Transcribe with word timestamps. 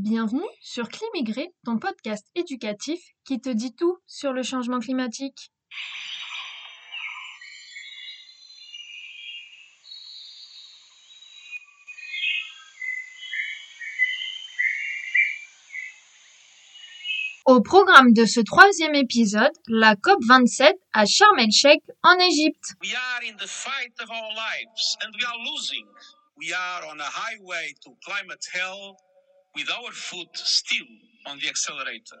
Bienvenue 0.00 0.46
sur 0.60 0.88
Climigré, 0.88 1.50
ton 1.64 1.76
podcast 1.80 2.24
éducatif 2.36 3.00
qui 3.24 3.40
te 3.40 3.48
dit 3.48 3.74
tout 3.74 3.98
sur 4.06 4.32
le 4.32 4.44
changement 4.44 4.78
climatique. 4.78 5.50
Au 17.44 17.60
programme 17.60 18.12
de 18.12 18.24
ce 18.24 18.38
troisième 18.38 18.94
épisode, 18.94 19.50
la 19.66 19.96
COP27 19.96 20.74
à 20.92 21.06
Sharm 21.06 21.40
el-Sheikh 21.40 21.82
en 22.04 22.16
Égypte. 22.20 22.76
We 22.84 22.94
are 22.94 23.28
in 23.28 23.36
the 23.36 23.48
fight 23.48 24.00
of 24.00 24.08
our 24.10 24.30
lives 24.30 24.96
and 25.02 25.10
we 25.18 25.24
are 25.24 25.38
losing. 25.50 25.88
We 26.36 26.52
are 26.52 26.84
on 26.86 27.00
a 27.00 27.10
highway 27.10 27.74
to 27.82 27.90
climate 28.06 28.46
hell 28.54 28.96
with 29.58 29.70
our 29.70 29.92
foot 29.92 30.28
still 30.36 30.86
on 31.26 31.36
the 31.38 31.48
accelerator. 31.48 32.20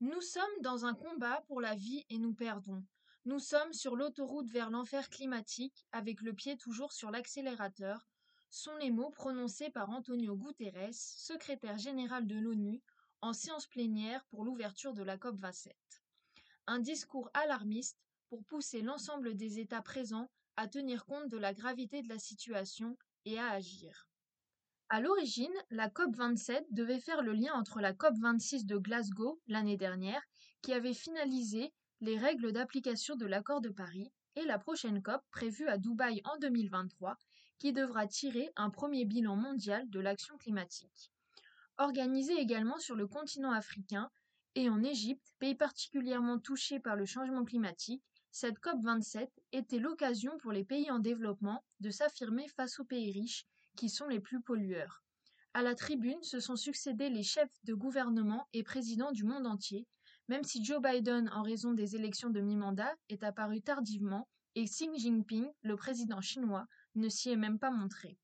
Nous 0.00 0.20
sommes 0.20 0.60
dans 0.62 0.84
un 0.84 0.94
combat 0.94 1.42
pour 1.48 1.60
la 1.60 1.74
vie 1.74 2.04
et 2.10 2.18
nous 2.18 2.32
perdons. 2.32 2.84
Nous 3.24 3.40
sommes 3.40 3.72
sur 3.72 3.96
l'autoroute 3.96 4.48
vers 4.50 4.70
l'enfer 4.70 5.08
climatique 5.08 5.84
avec 5.90 6.20
le 6.20 6.32
pied 6.32 6.56
toujours 6.56 6.92
sur 6.92 7.10
l'accélérateur, 7.10 8.06
sont 8.50 8.76
les 8.76 8.92
mots 8.92 9.10
prononcés 9.10 9.70
par 9.70 9.90
Antonio 9.90 10.36
Guterres, 10.36 10.94
secrétaire 10.94 11.78
général 11.78 12.24
de 12.28 12.36
l'ONU, 12.36 12.80
en 13.20 13.32
séance 13.32 13.66
plénière 13.66 14.24
pour 14.26 14.44
l'ouverture 14.44 14.94
de 14.94 15.02
la 15.02 15.16
COP27. 15.16 15.72
Un 16.68 16.78
discours 16.78 17.30
alarmiste 17.34 17.98
pour 18.28 18.44
pousser 18.44 18.80
l'ensemble 18.80 19.34
des 19.34 19.58
États 19.58 19.82
présents 19.82 20.30
à 20.56 20.68
tenir 20.68 21.04
compte 21.04 21.28
de 21.28 21.38
la 21.38 21.52
gravité 21.52 22.02
de 22.02 22.08
la 22.08 22.20
situation 22.20 22.96
et 23.24 23.40
à 23.40 23.50
agir. 23.50 24.06
À 24.90 25.00
l'origine, 25.00 25.54
la 25.70 25.88
COP27 25.88 26.66
devait 26.70 27.00
faire 27.00 27.22
le 27.22 27.32
lien 27.32 27.54
entre 27.54 27.80
la 27.80 27.94
COP26 27.94 28.66
de 28.66 28.76
Glasgow 28.76 29.40
l'année 29.46 29.78
dernière, 29.78 30.22
qui 30.60 30.74
avait 30.74 30.92
finalisé 30.92 31.72
les 32.00 32.18
règles 32.18 32.52
d'application 32.52 33.16
de 33.16 33.24
l'accord 33.24 33.62
de 33.62 33.70
Paris, 33.70 34.12
et 34.36 34.44
la 34.44 34.58
prochaine 34.58 35.02
COP 35.02 35.22
prévue 35.30 35.68
à 35.68 35.78
Dubaï 35.78 36.20
en 36.24 36.36
2023, 36.38 37.16
qui 37.58 37.72
devra 37.72 38.06
tirer 38.06 38.52
un 38.56 38.68
premier 38.68 39.06
bilan 39.06 39.36
mondial 39.36 39.88
de 39.88 40.00
l'action 40.00 40.36
climatique. 40.36 41.10
Organisée 41.78 42.38
également 42.38 42.78
sur 42.78 42.94
le 42.94 43.06
continent 43.06 43.52
africain 43.52 44.10
et 44.54 44.68
en 44.68 44.82
Égypte, 44.82 45.32
pays 45.38 45.54
particulièrement 45.54 46.38
touché 46.38 46.78
par 46.78 46.94
le 46.94 47.06
changement 47.06 47.44
climatique, 47.44 48.04
cette 48.30 48.58
COP27 48.60 49.28
était 49.52 49.78
l'occasion 49.78 50.36
pour 50.38 50.52
les 50.52 50.64
pays 50.64 50.90
en 50.90 50.98
développement 50.98 51.64
de 51.80 51.90
s'affirmer 51.90 52.48
face 52.48 52.78
aux 52.80 52.84
pays 52.84 53.12
riches 53.12 53.46
qui 53.76 53.88
sont 53.88 54.06
les 54.06 54.20
plus 54.20 54.40
pollueurs. 54.40 55.02
À 55.52 55.62
la 55.62 55.74
tribune 55.74 56.22
se 56.22 56.40
sont 56.40 56.56
succédés 56.56 57.10
les 57.10 57.22
chefs 57.22 57.54
de 57.64 57.74
gouvernement 57.74 58.48
et 58.52 58.62
présidents 58.62 59.12
du 59.12 59.24
monde 59.24 59.46
entier, 59.46 59.86
même 60.28 60.42
si 60.42 60.64
Joe 60.64 60.80
Biden, 60.82 61.28
en 61.34 61.42
raison 61.42 61.72
des 61.74 61.96
élections 61.96 62.30
de 62.30 62.40
mi-mandat, 62.40 62.94
est 63.08 63.22
apparu 63.22 63.60
tardivement 63.60 64.28
et 64.54 64.64
Xi 64.64 64.88
Jinping, 64.96 65.50
le 65.62 65.76
président 65.76 66.20
chinois, 66.20 66.66
ne 66.94 67.08
s'y 67.08 67.30
est 67.30 67.36
même 67.36 67.58
pas 67.58 67.70
montré. 67.70 68.18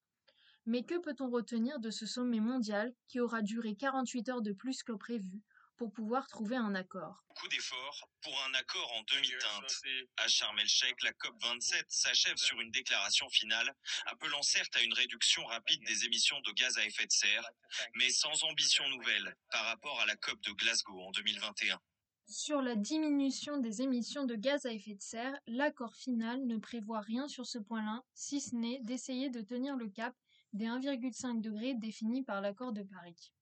Mais 0.67 0.83
que 0.83 0.99
peut-on 0.99 1.31
retenir 1.31 1.81
de 1.81 1.91
ce 1.91 2.07
sommet 2.07 2.41
mondial 2.41 2.95
qui 3.09 3.21
aura 3.21 3.43
duré 3.43 3.75
48 3.75 4.29
heures 4.29 4.43
de 4.43 4.53
plus 4.53 4.83
que 4.83 4.93
prévu? 4.93 5.43
Pour 5.81 5.91
pouvoir 5.95 6.29
trouver 6.29 6.57
un 6.57 6.75
accord 6.75 7.25
Coup 7.35 7.49
d'effort 7.49 8.11
pour 8.21 8.39
un 8.43 8.53
accord 8.53 8.93
en 8.93 9.03
demi-teinte. 9.15 9.81
À 10.19 10.29
Sharm 10.29 10.59
el-Sheikh, 10.59 11.03
la 11.03 11.13
COP27 11.13 11.85
s'achève 11.89 12.37
sur 12.37 12.61
une 12.61 12.71
déclaration 12.71 13.27
finale 13.31 13.75
appelant 14.05 14.43
certes 14.43 14.77
à 14.77 14.83
une 14.83 14.93
réduction 14.93 15.43
rapide 15.47 15.83
des 15.87 16.05
émissions 16.05 16.39
de 16.43 16.53
gaz 16.53 16.77
à 16.77 16.85
effet 16.85 17.07
de 17.07 17.13
serre, 17.13 17.49
mais 17.95 18.11
sans 18.11 18.45
ambition 18.45 18.87
nouvelle 18.91 19.35
par 19.51 19.65
rapport 19.65 19.99
à 20.01 20.05
la 20.05 20.17
COP 20.17 20.39
de 20.43 20.53
Glasgow 20.53 21.01
en 21.01 21.13
2021. 21.13 21.81
Sur 22.27 22.61
la 22.61 22.77
diminution 22.77 23.57
des 23.57 23.81
émissions 23.81 24.27
de 24.27 24.35
gaz 24.35 24.67
à 24.67 24.73
effet 24.73 24.97
de 24.97 25.01
serre, 25.01 25.41
l'accord 25.47 25.95
final 25.95 26.45
ne 26.45 26.59
prévoit 26.59 27.01
rien 27.01 27.27
sur 27.27 27.47
ce 27.47 27.59
point-là, 27.59 28.03
si 28.13 28.43
ce 28.43 28.55
n'est 28.55 28.81
d'essayer 28.83 29.31
de 29.31 29.41
tenir 29.41 29.77
le 29.77 29.89
cap 29.89 30.15
des 30.53 30.67
1,5 30.67 31.41
degrés 31.41 31.73
définis 31.73 32.23
par 32.23 32.43
l'accord 32.43 32.75
de 32.75 32.83
Paris. 32.83 33.33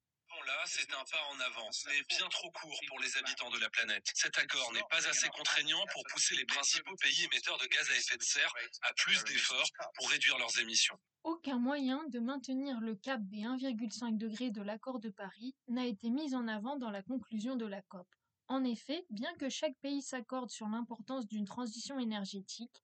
Là, 0.47 0.63
c'est 0.67 0.93
un 0.93 1.05
pas 1.05 1.23
en 1.31 1.41
avance, 1.41 1.85
mais 1.87 2.03
bien 2.09 2.29
trop 2.29 2.51
court 2.51 2.81
pour 2.89 3.01
les 3.01 3.17
habitants 3.17 3.51
de 3.51 3.59
la 3.59 3.69
planète. 3.71 4.07
Cet 4.15 4.39
accord 4.39 4.73
n'est 4.73 4.87
pas 4.89 5.07
assez 5.09 5.29
contraignant 5.29 5.85
pour 5.93 6.03
pousser 6.13 6.37
les 6.37 6.45
principaux 6.47 6.95
pays 6.97 7.25
émetteurs 7.25 7.59
de 7.59 7.67
gaz 7.67 7.91
à 7.91 7.97
effet 7.97 8.17
de 8.17 8.23
serre 8.23 8.53
à 8.83 8.93
plus 8.95 9.23
d'efforts 9.25 9.69
pour 9.95 10.09
réduire 10.11 10.39
leurs 10.39 10.59
émissions. 10.59 10.99
Aucun 11.25 11.59
moyen 11.59 12.05
de 12.09 12.19
maintenir 12.21 12.81
le 12.81 12.95
cap 12.95 13.21
des 13.25 13.43
1,5 13.43 14.17
degrés 14.17 14.51
de 14.51 14.63
l'accord 14.63 15.01
de 15.01 15.11
Paris 15.11 15.55
n'a 15.67 15.87
été 15.87 16.09
mis 16.09 16.35
en 16.35 16.49
avant 16.49 16.77
dans 16.77 16.91
la 16.91 17.03
conclusion 17.03 17.57
de 17.57 17.67
la 17.67 17.83
COP. 17.83 18.07
En 18.47 18.65
effet, 18.65 19.05
bien 19.11 19.35
que 19.35 19.49
chaque 19.49 19.77
pays 19.83 20.03
s'accorde 20.03 20.51
sur 20.51 20.69
l'importance 20.69 21.27
d'une 21.27 21.45
transition 21.45 21.99
énergétique, 21.99 22.83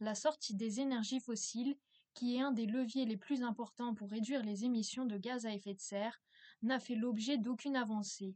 la 0.00 0.14
sortie 0.14 0.54
des 0.54 0.80
énergies 0.80 1.20
fossiles 1.20 1.76
qui 2.14 2.36
est 2.36 2.40
un 2.40 2.52
des 2.52 2.66
leviers 2.66 3.04
les 3.04 3.16
plus 3.16 3.42
importants 3.42 3.94
pour 3.94 4.10
réduire 4.10 4.42
les 4.42 4.64
émissions 4.64 5.04
de 5.04 5.18
gaz 5.18 5.46
à 5.46 5.52
effet 5.52 5.74
de 5.74 5.80
serre, 5.80 6.20
n'a 6.62 6.80
fait 6.80 6.94
l'objet 6.94 7.38
d'aucune 7.38 7.76
avancée. 7.76 8.34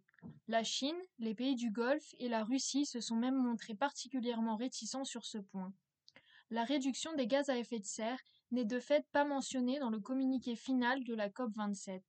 La 0.49 0.63
Chine, 0.63 1.01
les 1.19 1.35
pays 1.35 1.55
du 1.55 1.71
Golfe 1.71 2.15
et 2.19 2.29
la 2.29 2.45
Russie 2.45 2.87
se 2.87 3.01
sont 3.01 3.17
même 3.17 3.37
montrés 3.37 3.75
particulièrement 3.75 4.57
réticents 4.57 5.05
sur 5.05 5.25
ce 5.25 5.39
point. 5.39 5.73
La 6.51 6.65
réduction 6.65 7.15
des 7.15 7.27
gaz 7.27 7.49
à 7.49 7.57
effet 7.57 7.79
de 7.79 7.85
serre 7.85 8.19
n'est 8.51 8.65
de 8.65 8.81
fait 8.81 9.07
pas 9.13 9.25
mentionnée 9.25 9.79
dans 9.79 9.91
le 9.91 10.01
communiqué 10.01 10.57
final 10.57 11.05
de 11.05 11.15
la 11.15 11.29
COP27. 11.29 12.03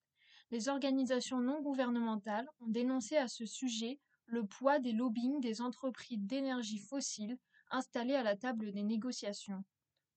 Les 0.49 0.67
organisations 0.67 1.39
non 1.39 1.61
gouvernementales 1.61 2.49
ont 2.59 2.67
dénoncé 2.67 3.17
à 3.17 3.27
ce 3.27 3.45
sujet 3.45 3.99
le 4.25 4.45
poids 4.45 4.79
des 4.79 4.93
lobbying 4.93 5.39
des 5.39 5.61
entreprises 5.61 6.19
d'énergie 6.19 6.79
fossile 6.79 7.37
installées 7.69 8.15
à 8.15 8.23
la 8.23 8.35
table 8.35 8.71
des 8.71 8.83
négociations. 8.83 9.63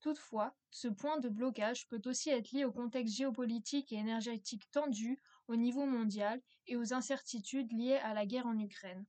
Toutefois, 0.04 0.54
ce 0.70 0.86
point 0.86 1.18
de 1.18 1.30
blocage 1.30 1.88
peut 1.88 2.02
aussi 2.04 2.28
être 2.28 2.52
lié 2.52 2.66
au 2.66 2.72
contexte 2.72 3.14
géopolitique 3.14 3.90
et 3.90 3.96
énergétique 3.96 4.70
tendu 4.70 5.18
au 5.48 5.56
niveau 5.56 5.86
mondial 5.86 6.42
et 6.66 6.76
aux 6.76 6.92
incertitudes 6.92 7.72
liées 7.72 7.96
à 7.96 8.12
la 8.12 8.26
guerre 8.26 8.44
en 8.44 8.58
Ukraine. 8.58 9.06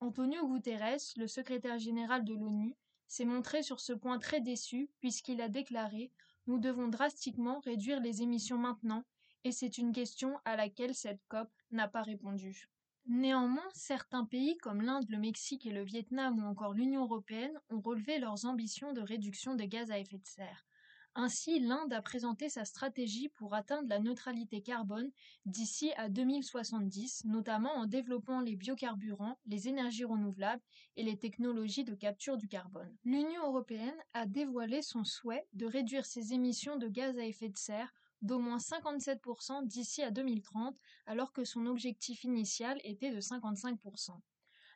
Antonio 0.00 0.46
Guterres, 0.46 1.14
le 1.16 1.26
secrétaire 1.28 1.78
général 1.78 2.26
de 2.26 2.34
l'ONU, 2.34 2.76
s'est 3.06 3.24
montré 3.24 3.62
sur 3.62 3.80
ce 3.80 3.94
point 3.94 4.18
très 4.18 4.42
déçu 4.42 4.90
puisqu'il 5.00 5.40
a 5.40 5.48
déclaré 5.48 6.12
Nous 6.46 6.58
devons 6.58 6.88
drastiquement 6.88 7.60
réduire 7.60 8.00
les 8.00 8.20
émissions 8.20 8.58
maintenant 8.58 9.04
et 9.44 9.52
c'est 9.52 9.78
une 9.78 9.92
question 9.92 10.38
à 10.44 10.56
laquelle 10.56 10.94
cette 10.94 11.22
COP 11.28 11.48
n'a 11.70 11.88
pas 11.88 12.02
répondu. 12.02 12.68
Néanmoins, 13.08 13.66
certains 13.72 14.26
pays 14.26 14.58
comme 14.58 14.82
l'Inde, 14.82 15.08
le 15.08 15.16
Mexique 15.16 15.64
et 15.64 15.72
le 15.72 15.82
Vietnam 15.82 16.38
ou 16.38 16.46
encore 16.46 16.74
l'Union 16.74 17.04
européenne 17.04 17.58
ont 17.70 17.80
relevé 17.80 18.18
leurs 18.18 18.44
ambitions 18.44 18.92
de 18.92 19.00
réduction 19.00 19.54
des 19.54 19.66
gaz 19.66 19.90
à 19.90 19.98
effet 19.98 20.18
de 20.18 20.26
serre. 20.26 20.66
Ainsi, 21.14 21.58
l'Inde 21.58 21.94
a 21.94 22.02
présenté 22.02 22.50
sa 22.50 22.66
stratégie 22.66 23.30
pour 23.30 23.54
atteindre 23.54 23.88
la 23.88 23.98
neutralité 23.98 24.60
carbone 24.60 25.10
d'ici 25.46 25.90
à 25.96 26.10
2070, 26.10 27.24
notamment 27.24 27.72
en 27.72 27.86
développant 27.86 28.40
les 28.40 28.56
biocarburants, 28.56 29.38
les 29.46 29.68
énergies 29.68 30.04
renouvelables 30.04 30.62
et 30.96 31.02
les 31.02 31.16
technologies 31.16 31.84
de 31.84 31.94
capture 31.94 32.36
du 32.36 32.46
carbone. 32.46 32.94
L'Union 33.04 33.46
européenne 33.46 33.96
a 34.12 34.26
dévoilé 34.26 34.82
son 34.82 35.02
souhait 35.02 35.48
de 35.54 35.64
réduire 35.64 36.04
ses 36.04 36.34
émissions 36.34 36.76
de 36.76 36.88
gaz 36.88 37.18
à 37.18 37.24
effet 37.24 37.48
de 37.48 37.56
serre 37.56 37.92
d'au 38.22 38.38
moins 38.38 38.58
57% 38.58 39.66
d'ici 39.66 40.02
à 40.02 40.10
2030, 40.10 40.76
alors 41.06 41.32
que 41.32 41.44
son 41.44 41.66
objectif 41.66 42.24
initial 42.24 42.80
était 42.84 43.10
de 43.10 43.20
55%. 43.20 44.10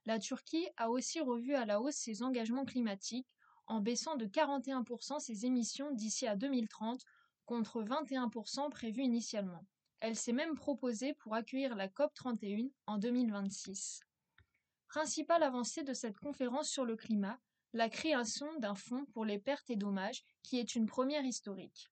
La 0.05 0.19
Turquie 0.19 0.69
a 0.77 0.91
aussi 0.91 1.21
revu 1.21 1.55
à 1.55 1.65
la 1.65 1.81
hausse 1.81 1.97
ses 1.97 2.23
engagements 2.23 2.65
climatiques 2.65 3.29
en 3.67 3.81
baissant 3.81 4.17
de 4.17 4.27
41% 4.27 5.21
ses 5.21 5.47
émissions 5.47 5.93
d'ici 5.93 6.27
à 6.27 6.37
2030 6.37 7.01
contre 7.47 7.83
21% 7.83 8.71
prévus 8.71 9.03
initialement. 9.03 9.65
Elle 10.01 10.17
s'est 10.17 10.33
même 10.33 10.57
proposée 10.57 11.15
pour 11.15 11.35
accueillir 11.35 11.77
la 11.77 11.89
COP31 11.89 12.73
en 12.87 12.99
2026. 12.99 14.00
Principale 14.88 15.45
avancée 15.45 15.85
de 15.85 15.95
cette 15.95 16.19
conférence 16.19 16.69
sur 16.69 16.85
le 16.85 16.97
climat, 16.97 17.38
la 17.73 17.88
création 17.88 18.47
d'un 18.59 18.75
fonds 18.75 19.06
pour 19.12 19.25
les 19.25 19.38
pertes 19.38 19.71
et 19.71 19.77
dommages 19.77 20.25
qui 20.43 20.59
est 20.59 20.75
une 20.75 20.87
première 20.87 21.25
historique 21.25 21.88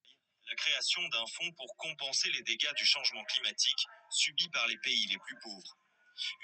la 0.51 0.57
création 0.57 1.07
d'un 1.09 1.27
fonds 1.27 1.53
pour 1.53 1.77
compenser 1.77 2.31
les 2.31 2.43
dégâts 2.43 2.75
du 2.77 2.85
changement 2.85 3.25
climatique 3.25 3.87
subis 4.11 4.49
par 4.49 4.67
les 4.67 4.79
pays 4.79 5.07
les 5.07 5.19
plus 5.19 5.39
pauvres. 5.43 5.77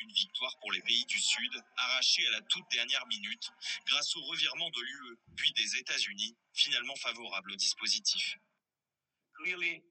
Une 0.00 0.12
victoire 0.12 0.56
pour 0.60 0.72
les 0.72 0.80
pays 0.82 1.04
du 1.06 1.20
Sud, 1.20 1.52
arrachée 1.76 2.26
à 2.28 2.30
la 2.30 2.40
toute 2.42 2.64
dernière 2.70 3.06
minute 3.08 3.50
grâce 3.86 4.16
au 4.16 4.22
revirement 4.22 4.70
de 4.70 4.80
l'UE 4.80 5.18
puis 5.36 5.52
des 5.52 5.76
États-Unis, 5.76 6.36
finalement 6.54 6.96
favorable 6.96 7.50
au 7.50 7.56
dispositif. 7.56 8.36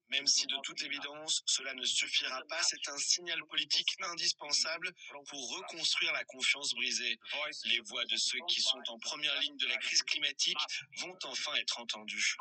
Même 0.09 0.25
si 0.25 0.47
de 0.47 0.55
toute 0.63 0.81
évidence 0.81 1.43
cela 1.45 1.73
ne 1.75 1.85
suffira 1.85 2.41
pas, 2.49 2.63
c'est 2.63 2.89
un 2.89 2.97
signal 2.97 3.39
politique 3.45 3.95
indispensable 4.01 4.91
pour 5.29 5.57
reconstruire 5.57 6.11
la 6.13 6.23
confiance 6.25 6.73
brisée. 6.73 7.19
Les 7.65 7.79
voix 7.81 8.05
de 8.05 8.17
ceux 8.17 8.39
qui 8.47 8.61
sont 8.61 8.81
en 8.87 8.97
première 8.97 9.39
ligne 9.41 9.57
de 9.57 9.67
la 9.67 9.77
crise 9.77 10.03
climatique 10.03 10.57
vont 10.97 11.17
enfin 11.25 11.53
être 11.55 11.79
entendues. 11.79 12.35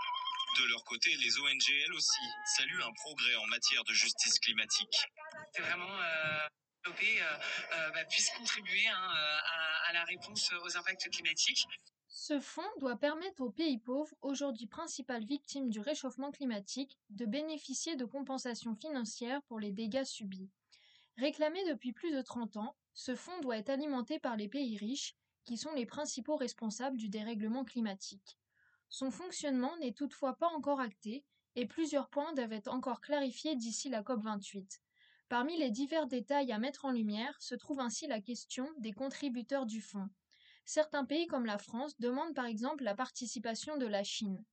De 0.59 0.65
leur 0.69 0.85
côté, 0.85 1.11
les 1.17 1.39
ONG, 1.41 1.71
elles 1.85 1.93
aussi, 1.95 2.23
saluent 2.57 2.83
un 2.83 2.93
progrès 2.93 3.35
en 3.37 3.47
matière 3.47 3.83
de 3.85 3.93
justice 3.93 4.39
climatique. 4.39 5.07
C'est 5.53 5.63
vraiment 5.63 5.99
euh, 6.01 6.49
développé, 6.85 7.21
euh, 7.21 7.25
euh, 7.75 7.91
bah, 7.91 8.05
puisse 8.05 8.31
contribuer 8.31 8.87
hein, 8.87 9.03
euh, 9.03 9.39
à, 9.87 9.91
à 9.91 9.93
la 9.95 10.05
réponse 10.05 10.53
aux 10.63 10.77
impacts 10.77 11.11
climatiques. 11.11 11.67
Ce 12.07 12.39
fonds 12.39 12.63
doit 12.79 12.97
permettre 12.97 13.43
aux 13.43 13.51
pays 13.51 13.79
pauvres, 13.79 14.15
aujourd'hui 14.23 14.67
principales 14.67 15.25
victimes 15.25 15.71
du 15.71 15.81
réchauffement 15.81 16.31
climatique, 16.31 16.97
de 17.11 17.27
bénéficier 17.27 17.97
de 17.97 18.05
compensations 18.05 18.77
financières 18.77 19.43
pour 19.49 19.59
les 19.59 19.73
dégâts 19.73 20.05
subis. 20.05 20.51
Réclamé 21.17 21.65
depuis 21.69 21.93
plus 21.93 22.13
de 22.13 22.23
30 22.23 22.57
ans, 22.59 22.77
ce 22.93 23.17
fonds 23.17 23.41
doit 23.41 23.57
être 23.57 23.71
alimenté 23.71 24.21
par 24.21 24.37
les 24.37 24.49
pays 24.49 24.77
riches, 24.77 25.17
qui 25.45 25.59
sont 25.59 25.73
les 25.73 25.87
principaux 25.87 26.37
responsables 26.37 26.97
du 26.97 27.09
dérèglement 27.09 27.65
climatique. 27.65 28.39
Son 28.89 29.11
fonctionnement 29.11 29.77
n'est 29.79 29.93
toutefois 29.93 30.37
pas 30.37 30.49
encore 30.49 30.81
acté 30.81 31.25
et 31.57 31.67
plusieurs 31.67 32.09
points 32.09 32.33
doivent 32.35 32.53
être 32.53 32.73
encore 32.73 33.01
clarifiés 33.01 33.57
d'ici 33.57 33.89
la 33.89 34.03
COP28. 34.03 34.81
Parmi 35.29 35.57
les 35.59 35.71
divers 35.71 36.07
détails 36.07 36.53
à 36.53 36.59
mettre 36.59 36.85
en 36.85 36.93
lumière 36.93 37.35
se 37.41 37.55
trouve 37.55 37.81
ainsi 37.81 38.07
la 38.07 38.21
question 38.21 38.69
des 38.79 38.93
contributeurs 38.93 39.67
du 39.67 39.81
fonds. 39.81 40.09
Certains 40.65 41.05
pays 41.05 41.27
comme 41.27 41.47
la 41.47 41.59
France 41.59 41.99
demandent 41.99 42.35
par 42.35 42.47
exemple 42.47 42.85
la 42.85 42.95
participation 42.95 43.77
de 43.77 43.87
la 43.87 44.05
Chine. 44.05 44.45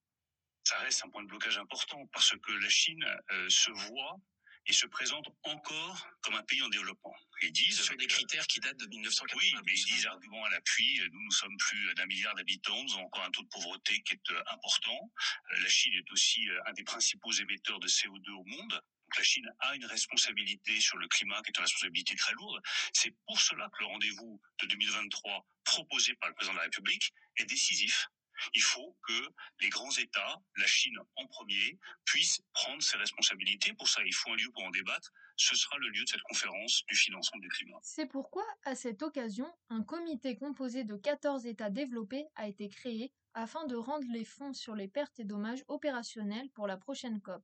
Ça 0.63 0.77
reste 0.77 1.03
un 1.05 1.09
point 1.09 1.23
de 1.23 1.27
blocage 1.27 1.57
important 1.57 2.05
parce 2.13 2.31
que 2.31 2.51
la 2.51 2.69
Chine 2.69 3.03
euh, 3.31 3.49
se 3.49 3.71
voit 3.71 4.19
et 4.67 4.73
se 4.73 4.85
présente 4.85 5.27
encore 5.43 6.07
comme 6.21 6.35
un 6.35 6.43
pays 6.43 6.61
en 6.61 6.69
développement. 6.69 7.15
Ils 7.41 7.51
disent 7.51 7.81
sont 7.81 7.95
des 7.95 8.07
critères 8.07 8.45
qui 8.45 8.59
datent 8.59 8.77
de 8.77 8.85
1990. 8.85 9.35
Oui, 9.35 9.61
mais 9.65 9.73
ils 9.73 9.85
disent 9.85 10.05
argument 10.05 10.45
à 10.45 10.49
l'appui, 10.51 11.01
nous 11.11 11.23
nous 11.23 11.31
sommes 11.31 11.57
plus 11.57 11.93
d'un 11.95 12.05
milliard 12.05 12.35
d'habitants, 12.35 12.83
nous 12.83 12.93
avons 12.93 13.05
encore 13.05 13.23
un 13.23 13.31
taux 13.31 13.41
de 13.43 13.49
pauvreté 13.49 14.01
qui 14.03 14.13
est 14.13 14.31
euh, 14.31 14.43
important. 14.51 15.11
Euh, 15.51 15.59
La 15.61 15.69
Chine 15.69 15.93
est 15.95 16.11
aussi 16.11 16.47
euh, 16.49 16.59
un 16.67 16.73
des 16.73 16.83
principaux 16.83 17.31
émetteurs 17.31 17.79
de 17.79 17.87
CO2 17.87 18.29
au 18.31 18.43
monde. 18.43 18.71
Donc 18.71 19.17
la 19.17 19.23
Chine 19.23 19.51
a 19.59 19.75
une 19.75 19.85
responsabilité 19.85 20.79
sur 20.79 20.97
le 20.97 21.07
climat 21.07 21.41
qui 21.41 21.49
est 21.49 21.57
une 21.57 21.63
responsabilité 21.63 22.15
très 22.15 22.33
lourde. 22.33 22.61
C'est 22.93 23.15
pour 23.25 23.41
cela 23.41 23.69
que 23.69 23.79
le 23.79 23.87
rendez-vous 23.87 24.39
de 24.61 24.67
2023 24.67 25.45
proposé 25.63 26.13
par 26.15 26.29
le 26.29 26.35
président 26.35 26.53
de 26.53 26.59
la 26.59 26.63
République 26.65 27.11
est 27.37 27.45
décisif. 27.45 28.07
Il 28.53 28.61
faut 28.61 28.97
que 29.07 29.29
les 29.61 29.69
grands 29.69 29.91
États, 29.97 30.41
la 30.57 30.67
Chine 30.67 30.97
en 31.15 31.27
premier, 31.27 31.79
puissent 32.05 32.41
prendre 32.53 32.81
ses 32.81 32.97
responsabilités. 32.97 33.73
Pour 33.73 33.87
ça, 33.87 34.01
il 34.05 34.13
faut 34.13 34.31
un 34.31 34.35
lieu 34.35 34.49
pour 34.51 34.63
en 34.63 34.71
débattre. 34.71 35.11
Ce 35.37 35.55
sera 35.55 35.77
le 35.77 35.89
lieu 35.89 36.03
de 36.03 36.09
cette 36.09 36.21
conférence 36.21 36.85
du 36.87 36.95
financement 36.95 37.39
du 37.39 37.49
climat. 37.49 37.79
C'est 37.81 38.05
pourquoi, 38.05 38.45
à 38.63 38.75
cette 38.75 39.01
occasion, 39.01 39.51
un 39.69 39.83
comité 39.83 40.35
composé 40.35 40.83
de 40.83 40.95
14 40.95 41.45
États 41.45 41.69
développés 41.69 42.25
a 42.35 42.47
été 42.47 42.69
créé 42.69 43.11
afin 43.33 43.65
de 43.65 43.75
rendre 43.75 44.07
les 44.11 44.25
fonds 44.25 44.53
sur 44.53 44.75
les 44.75 44.87
pertes 44.87 45.19
et 45.19 45.23
dommages 45.23 45.63
opérationnels 45.67 46.49
pour 46.51 46.67
la 46.67 46.77
prochaine 46.77 47.21
COP. 47.21 47.43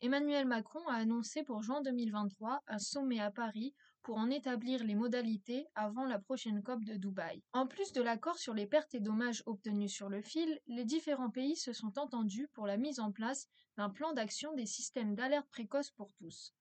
Emmanuel 0.00 0.46
Macron 0.46 0.86
a 0.88 0.96
annoncé 0.96 1.44
pour 1.44 1.62
juin 1.62 1.80
2023 1.82 2.62
un 2.66 2.78
sommet 2.78 3.20
à 3.20 3.30
Paris 3.30 3.74
pour 4.04 4.18
en 4.18 4.30
établir 4.30 4.84
les 4.84 4.94
modalités 4.94 5.66
avant 5.74 6.04
la 6.04 6.18
prochaine 6.18 6.62
COP 6.62 6.84
de 6.84 6.94
Dubaï. 6.94 7.42
En 7.54 7.66
plus 7.66 7.92
de 7.92 8.02
l'accord 8.02 8.38
sur 8.38 8.52
les 8.52 8.66
pertes 8.66 8.94
et 8.94 9.00
dommages 9.00 9.42
obtenus 9.46 9.92
sur 9.92 10.10
le 10.10 10.20
fil, 10.20 10.60
les 10.66 10.84
différents 10.84 11.30
pays 11.30 11.56
se 11.56 11.72
sont 11.72 11.98
entendus 11.98 12.48
pour 12.52 12.66
la 12.66 12.76
mise 12.76 13.00
en 13.00 13.10
place 13.10 13.48
d'un 13.78 13.88
plan 13.88 14.12
d'action 14.12 14.52
des 14.52 14.66
systèmes 14.66 15.14
d'alerte 15.14 15.48
précoce 15.48 15.90
pour 15.90 16.12
tous. 16.12 16.54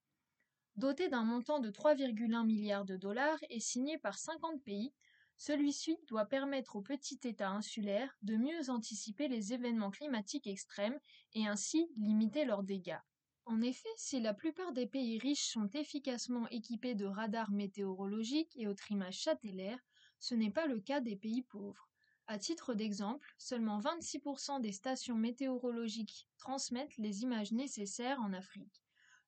Doté 0.77 1.09
d'un 1.09 1.23
montant 1.23 1.59
de 1.59 1.69
3,1 1.69 2.45
milliards 2.45 2.85
de 2.85 2.95
dollars 2.95 3.39
et 3.49 3.59
signé 3.59 3.97
par 3.97 4.17
50 4.17 4.63
pays, 4.63 4.93
celui-ci 5.35 5.97
doit 6.07 6.25
permettre 6.25 6.77
aux 6.77 6.81
petits 6.81 7.19
États 7.23 7.49
insulaires 7.49 8.17
de 8.21 8.37
mieux 8.37 8.69
anticiper 8.69 9.27
les 9.27 9.51
événements 9.51 9.91
climatiques 9.91 10.47
extrêmes 10.47 10.97
et 11.33 11.45
ainsi 11.45 11.89
limiter 11.97 12.45
leurs 12.45 12.63
dégâts. 12.63 12.99
En 13.45 13.61
effet, 13.61 13.89
si 13.97 14.21
la 14.21 14.33
plupart 14.33 14.71
des 14.71 14.87
pays 14.87 15.19
riches 15.19 15.51
sont 15.51 15.69
efficacement 15.73 16.47
équipés 16.49 16.95
de 16.95 17.05
radars 17.05 17.51
météorologiques 17.51 18.55
et 18.55 18.67
au 18.67 18.73
trimage 18.73 19.21
satellaire, 19.21 19.79
ce 20.19 20.33
n'est 20.33 20.51
pas 20.51 20.65
le 20.65 20.79
cas 20.79 21.01
des 21.01 21.17
pays 21.17 21.41
pauvres. 21.41 21.89
À 22.27 22.39
titre 22.39 22.73
d'exemple, 22.73 23.33
seulement 23.37 23.79
26% 23.79 24.61
des 24.61 24.71
stations 24.71 25.17
météorologiques 25.17 26.29
transmettent 26.37 26.97
les 26.97 27.23
images 27.23 27.51
nécessaires 27.51 28.21
en 28.21 28.31
Afrique. 28.31 28.81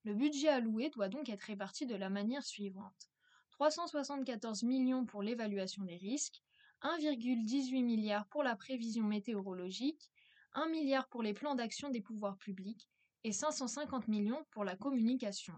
Le 0.06 0.14
budget 0.14 0.48
alloué 0.48 0.90
doit 0.90 1.10
donc 1.10 1.28
être 1.28 1.44
réparti 1.44 1.86
de 1.86 1.96
la 1.96 2.10
manière 2.10 2.46
suivante. 2.46 3.10
374 3.52 4.64
millions 4.64 5.06
pour 5.06 5.24
l'évaluation 5.24 5.84
des 5.84 5.98
risques, 5.98 6.42
1,18 6.84 7.84
milliard 7.84 8.28
pour 8.28 8.44
la 8.44 8.56
prévision 8.56 9.04
météorologique, 9.04 10.10
1 10.54 10.68
milliard 10.70 11.10
pour 11.10 11.22
les 11.22 11.34
plans 11.34 11.56
d'action 11.56 11.90
des 11.90 12.02
pouvoirs 12.02 12.38
publics 12.38 12.90
et 13.26 13.32
550 13.32 14.08
millions 14.08 14.46
pour 14.52 14.64
la 14.64 14.76
communication. 14.76 15.56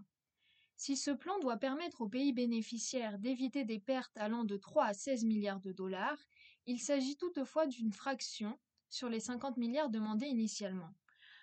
Si 0.78 0.96
ce 0.96 1.10
plan 1.10 1.38
doit 1.40 1.58
permettre 1.58 2.00
aux 2.00 2.08
pays 2.08 2.32
bénéficiaires 2.32 3.18
d'éviter 3.18 3.66
des 3.66 3.78
pertes 3.78 4.16
allant 4.16 4.44
de 4.44 4.56
3 4.56 4.86
à 4.86 4.94
16 4.94 5.26
milliards 5.26 5.60
de 5.60 5.72
dollars, 5.72 6.16
il 6.64 6.80
s'agit 6.80 7.18
toutefois 7.18 7.66
d'une 7.66 7.92
fraction 7.92 8.58
sur 8.88 9.10
les 9.10 9.20
50 9.20 9.58
milliards 9.58 9.90
demandés 9.90 10.28
initialement. 10.28 10.94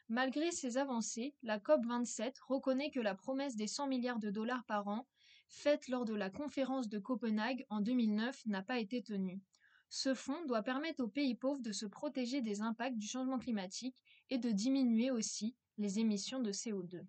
Malgré 0.10 0.52
ces 0.52 0.78
avancées, 0.78 1.36
la 1.44 1.60
COP27 1.60 2.34
reconnaît 2.48 2.90
que 2.90 3.00
la 3.00 3.14
promesse 3.14 3.56
des 3.56 3.68
100 3.68 3.86
milliards 3.86 4.20
de 4.20 4.32
dollars 4.32 4.66
par 4.66 4.88
an, 4.88 5.08
faite 5.48 5.88
lors 5.90 6.06
de 6.06 6.16
la 6.16 6.32
conférence 6.32 6.90
de 6.90 6.98
Copenhague 6.98 7.68
en 7.70 7.82
2009, 7.82 8.48
n'a 8.48 8.64
pas 8.64 8.80
été 8.80 9.04
tenue. 9.04 9.44
Ce 9.90 10.16
fonds 10.16 10.44
doit 10.48 10.64
permettre 10.64 11.04
aux 11.04 11.08
pays 11.08 11.36
pauvres 11.36 11.62
de 11.62 11.72
se 11.72 11.86
protéger 11.86 12.42
des 12.42 12.62
impacts 12.62 12.98
du 12.98 13.08
changement 13.08 13.38
climatique 13.38 14.02
et 14.32 14.40
de 14.40 14.50
diminuer 14.50 15.12
aussi 15.12 15.56
les 15.78 16.00
émissions 16.00 16.40
de 16.40 16.52
CO2. 16.52 17.06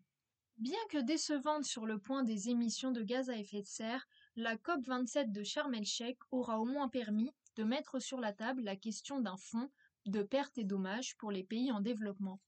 Bien 0.59 0.79
que 0.91 0.99
décevante 0.99 1.65
sur 1.65 1.87
le 1.87 1.99
point 1.99 2.23
des 2.23 2.49
émissions 2.49 2.91
de 2.91 3.03
gaz 3.03 3.29
à 3.29 3.37
effet 3.37 3.61
de 3.61 3.67
serre, 3.67 4.09
la 4.37 4.57
COP27 4.57 5.31
de 5.31 5.43
Sharm 5.43 5.75
el-Sheikh 5.75 6.19
aura 6.31 6.59
au 6.59 6.65
moins 6.65 6.89
permis 6.89 7.31
de 7.57 7.65
mettre 7.65 7.99
sur 8.01 8.21
la 8.21 8.33
table 8.33 8.63
la 8.63 8.77
question 8.77 9.21
d'un 9.21 9.37
fonds 9.37 9.71
de 10.07 10.23
pertes 10.23 10.57
et 10.57 10.65
dommages 10.65 11.17
pour 11.19 11.31
les 11.31 11.45
pays 11.45 11.71
en 11.73 11.81
développement. 11.81 12.41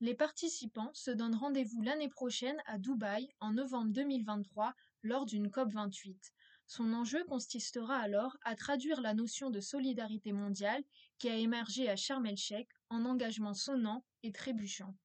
Les 0.00 0.14
participants 0.14 0.90
se 0.94 1.12
donnent 1.12 1.36
rendez-vous 1.36 1.82
l'année 1.82 2.08
prochaine 2.08 2.60
à 2.66 2.78
Dubaï 2.78 3.28
en 3.38 3.52
novembre 3.52 3.92
2023 3.92 4.74
lors 5.04 5.26
d'une 5.26 5.46
COP28. 5.46 6.32
Son 6.66 6.92
enjeu 6.92 7.22
consistera 7.24 7.96
alors 7.96 8.36
à 8.42 8.56
traduire 8.56 9.00
la 9.00 9.14
notion 9.14 9.50
de 9.50 9.60
solidarité 9.60 10.32
mondiale 10.32 10.82
qui 11.18 11.28
a 11.28 11.36
émergé 11.36 11.88
à 11.88 11.94
Sharm 11.94 12.26
el-Sheikh 12.26 12.68
en 12.88 13.04
engagement 13.04 13.54
sonnant 13.54 14.04
et 14.22 14.32
trébuchant. 14.32 14.96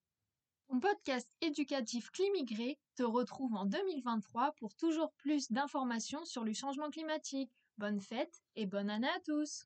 Mon 0.69 0.81
podcast 0.81 1.29
éducatif 1.39 2.11
Climigré 2.11 2.77
te 2.95 3.03
retrouve 3.03 3.55
en 3.55 3.65
2023 3.65 4.51
pour 4.57 4.75
toujours 4.75 5.13
plus 5.13 5.49
d'informations 5.49 6.25
sur 6.25 6.43
le 6.43 6.53
changement 6.53 6.89
climatique. 6.89 7.51
Bonne 7.77 8.01
fête 8.01 8.41
et 8.57 8.65
bonne 8.65 8.89
année 8.89 9.07
à 9.07 9.19
tous 9.21 9.65